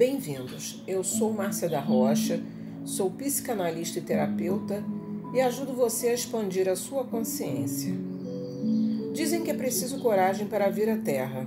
[0.00, 0.82] Bem-vindos.
[0.88, 2.42] Eu sou Márcia da Rocha,
[2.86, 4.82] sou psicanalista e terapeuta
[5.34, 7.94] e ajudo você a expandir a sua consciência.
[9.12, 11.46] Dizem que é preciso coragem para vir à Terra.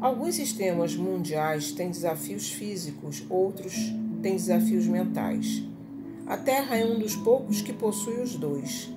[0.00, 3.76] Alguns sistemas mundiais têm desafios físicos, outros
[4.20, 5.62] têm desafios mentais.
[6.26, 8.92] A Terra é um dos poucos que possui os dois.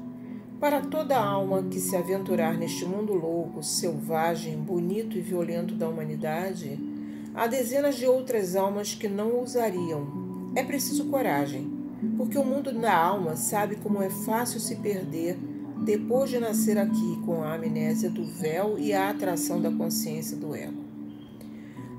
[0.60, 6.95] Para toda alma que se aventurar neste mundo louco, selvagem, bonito e violento da humanidade,
[7.36, 10.52] há dezenas de outras almas que não ousariam.
[10.56, 11.70] É preciso coragem,
[12.18, 15.38] porque o mundo da alma sabe como é fácil se perder
[15.84, 20.56] depois de nascer aqui com a amnésia do véu e a atração da consciência do
[20.56, 20.86] ego.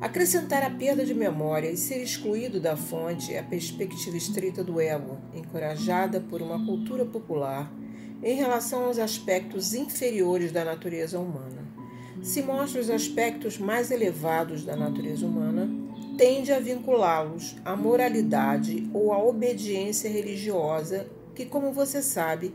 [0.01, 4.81] Acrescentar a perda de memória e ser excluído da fonte é a perspectiva estreita do
[4.81, 7.73] ego, encorajada por uma cultura popular
[8.23, 11.66] em relação aos aspectos inferiores da natureza humana.
[12.27, 15.71] Se mostra os aspectos mais elevados da natureza humana,
[16.19, 22.53] tende a vinculá-los à moralidade ou à obediência religiosa, que, como você sabe,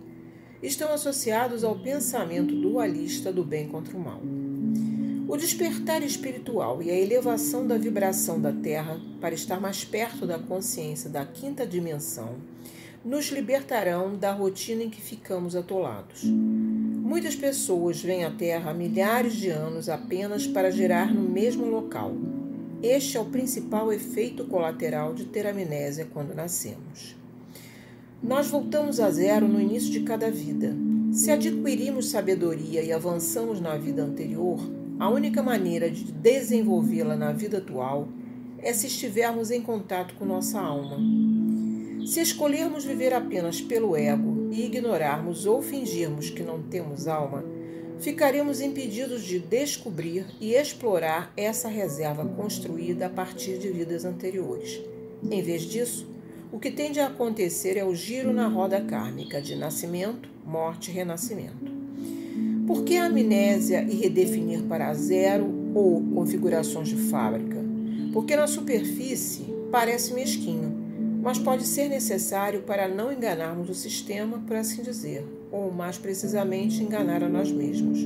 [0.61, 4.19] estão associados ao pensamento dualista do bem contra o mal.
[5.25, 10.37] O despertar espiritual e a elevação da vibração da Terra para estar mais perto da
[10.37, 12.35] consciência da quinta dimensão
[13.05, 16.23] nos libertarão da rotina em que ficamos atolados.
[17.11, 22.13] Muitas pessoas vêm à Terra há milhares de anos apenas para gerar no mesmo local.
[22.81, 27.17] Este é o principal efeito colateral de ter amnésia quando nascemos.
[28.23, 30.73] Nós voltamos a zero no início de cada vida.
[31.11, 34.57] Se adquirimos sabedoria e avançamos na vida anterior,
[34.97, 38.07] a única maneira de desenvolvê-la na vida atual
[38.57, 40.97] é se estivermos em contato com nossa alma.
[42.07, 47.43] Se escolhermos viver apenas pelo ego e ignorarmos ou fingirmos que não temos alma,
[47.99, 54.81] ficaremos impedidos de descobrir e explorar essa reserva construída a partir de vidas anteriores.
[55.29, 56.07] Em vez disso,
[56.51, 60.93] o que tende a acontecer é o giro na roda kármica de nascimento, morte e
[60.93, 61.71] renascimento.
[62.67, 67.57] Por que a amnésia e redefinir para zero ou configurações de fábrica?
[68.11, 70.80] Porque na superfície parece mesquinho,
[71.21, 76.81] mas pode ser necessário para não enganarmos o sistema, por assim dizer, ou mais precisamente
[76.81, 77.99] enganar a nós mesmos,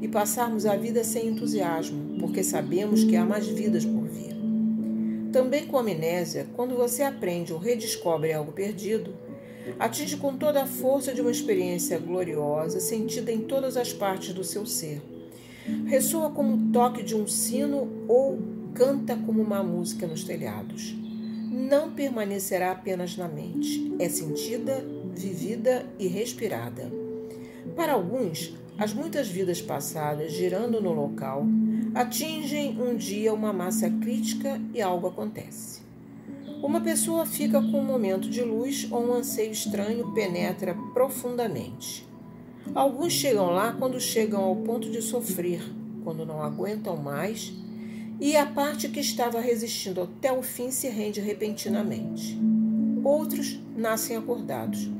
[0.00, 4.34] e passarmos a vida sem entusiasmo, porque sabemos que há mais vidas por vir.
[5.30, 9.14] Também com amnésia, quando você aprende ou redescobre algo perdido,
[9.78, 14.44] atinge com toda a força de uma experiência gloriosa sentida em todas as partes do
[14.44, 15.02] seu ser.
[15.86, 18.38] Ressoa como o toque de um sino ou
[18.74, 21.03] canta como uma música nos telhados
[21.54, 24.84] não permanecerá apenas na mente, é sentida,
[25.14, 26.90] vivida e respirada.
[27.76, 31.46] Para alguns, as muitas vidas passadas girando no local
[31.94, 35.82] atingem um dia uma massa crítica e algo acontece.
[36.60, 42.04] Uma pessoa fica com um momento de luz ou um anseio estranho penetra profundamente.
[42.74, 45.62] Alguns chegam lá quando chegam ao ponto de sofrer,
[46.02, 47.52] quando não aguentam mais
[48.24, 52.40] e a parte que estava resistindo até o fim se rende repentinamente.
[53.04, 54.90] Outros nascem acordados,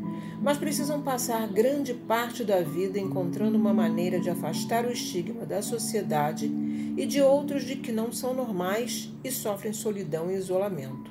[0.43, 5.63] mas precisam passar grande parte da vida encontrando uma maneira de afastar o estigma da
[5.63, 6.53] sociedade
[6.99, 11.11] e de outros de que não são normais e sofrem solidão e isolamento.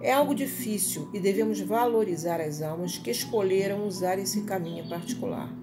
[0.00, 5.61] É algo difícil e devemos valorizar as almas que escolheram usar esse caminho particular.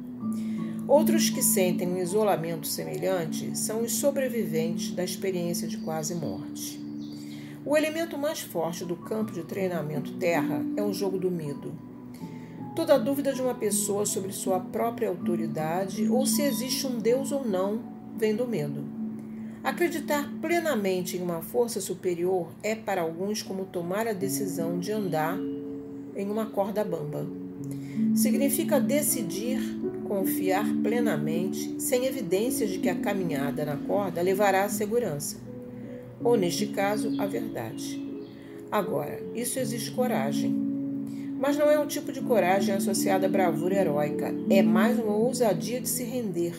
[0.89, 6.83] Outros que sentem um isolamento semelhante são os sobreviventes da experiência de quase morte.
[7.63, 11.73] O elemento mais forte do campo de treinamento Terra é o jogo do medo.
[12.75, 17.47] Toda dúvida de uma pessoa sobre sua própria autoridade ou se existe um Deus ou
[17.47, 17.83] não
[18.17, 18.83] vem do medo.
[19.63, 25.37] Acreditar plenamente em uma força superior é para alguns como tomar a decisão de andar
[26.15, 27.27] em uma corda bamba.
[28.15, 29.59] Significa decidir
[30.09, 35.37] confiar plenamente, sem evidências de que a caminhada na corda levará à segurança,
[36.23, 38.03] ou neste caso, à verdade.
[38.71, 40.51] Agora, isso exige coragem.
[41.39, 45.79] Mas não é um tipo de coragem associada à bravura heróica, é mais uma ousadia
[45.79, 46.55] de se render.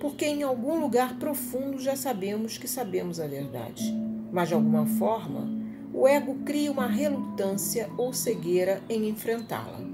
[0.00, 3.94] Porque em algum lugar profundo já sabemos que sabemos a verdade.
[4.32, 5.48] Mas de alguma forma,
[5.94, 9.85] o ego cria uma relutância ou cegueira em enfrentá-la.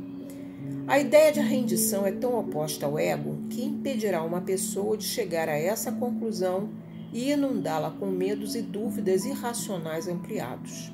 [0.86, 5.48] A ideia de rendição é tão oposta ao ego que impedirá uma pessoa de chegar
[5.48, 6.70] a essa conclusão
[7.12, 10.92] e inundá-la com medos e dúvidas irracionais ampliados.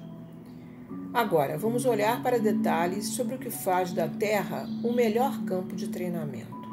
[1.13, 5.89] Agora, vamos olhar para detalhes sobre o que faz da Terra o melhor campo de
[5.89, 6.69] treinamento.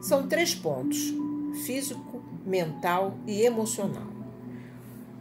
[0.00, 1.12] São três pontos:
[1.66, 4.06] físico, mental e emocional.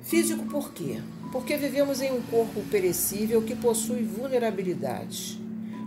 [0.02, 1.02] Físico por quê?
[1.32, 5.40] Porque vivemos em um corpo perecível que possui vulnerabilidades.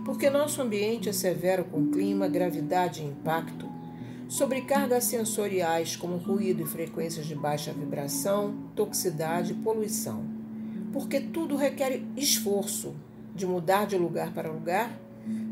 [0.05, 3.67] Porque nosso ambiente é severo com clima, gravidade e impacto,
[4.27, 10.25] sobrecargas sensoriais como ruído e frequências de baixa vibração, toxicidade e poluição.
[10.91, 12.93] Porque tudo requer esforço
[13.35, 14.99] de mudar de lugar para lugar,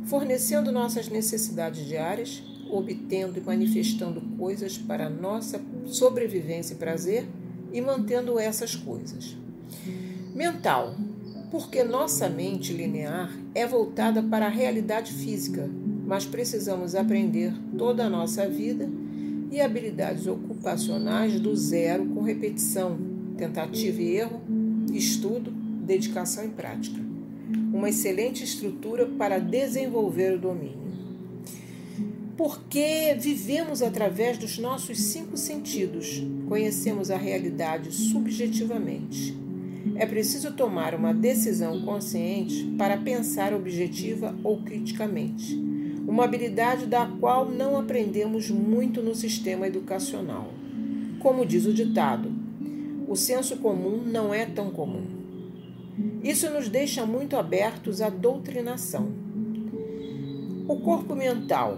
[0.06, 7.28] fornecendo nossas necessidades diárias, obtendo e manifestando coisas para nossa sobrevivência e prazer
[7.72, 9.36] e mantendo essas coisas.
[10.34, 10.96] Mental,
[11.52, 15.70] porque nossa mente linear é voltada para a realidade física,
[16.08, 18.90] mas precisamos aprender toda a nossa vida
[19.52, 22.98] e habilidades ocupacionais do zero com repetição,
[23.38, 24.42] tentativa e erro,
[24.94, 27.02] estudo, dedicação e prática.
[27.74, 30.80] Uma excelente estrutura para desenvolver o domínio.
[32.38, 39.41] Porque vivemos através dos nossos cinco sentidos, conhecemos a realidade subjetivamente.
[39.96, 45.56] É preciso tomar uma decisão consciente para pensar objetiva ou criticamente,
[46.08, 50.52] uma habilidade da qual não aprendemos muito no sistema educacional.
[51.20, 52.32] Como diz o ditado,
[53.08, 55.04] o senso comum não é tão comum.
[56.24, 59.12] Isso nos deixa muito abertos à doutrinação.
[60.68, 61.78] O corpo mental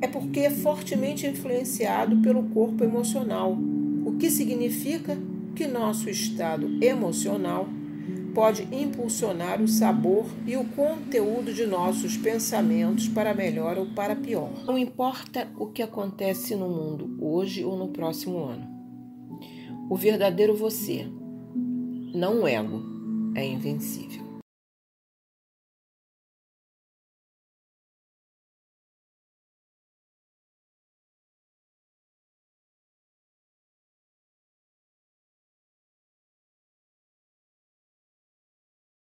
[0.00, 3.56] é porque é fortemente influenciado pelo corpo emocional,
[4.04, 5.16] o que significa
[5.54, 7.68] que nosso estado emocional
[8.34, 14.50] pode impulsionar o sabor e o conteúdo de nossos pensamentos para melhor ou para pior.
[14.64, 18.68] Não importa o que acontece no mundo hoje ou no próximo ano.
[19.90, 21.06] O verdadeiro você,
[22.14, 22.82] não o ego,
[23.34, 24.29] é invencível.